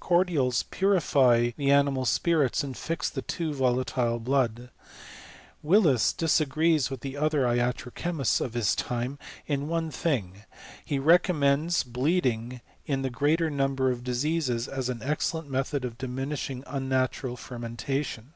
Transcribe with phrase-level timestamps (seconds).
[0.00, 4.70] Cordials purify the animai afHiits, and fix the too volalJlc blood.
[5.62, 10.44] Willis dis agrees with the other iatro cheniists of his time in one magi
[10.82, 15.98] he recommends bleeding in the greater num ber of diseases, as an excellent method of
[15.98, 18.32] diminishing unnatural fermentation.